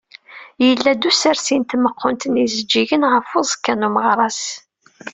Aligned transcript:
Yella-d 0.65 1.07
usersi 1.09 1.55
n 1.57 1.63
tmeqqunt 1.63 2.23
n 2.27 2.35
yijeǧǧigen 2.41 3.03
ɣef 3.13 3.27
uẓekka 3.39 3.73
n 3.75 3.87
umeɣras. 3.87 4.41